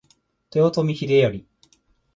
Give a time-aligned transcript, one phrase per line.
[0.51, 1.45] 豊臣秀頼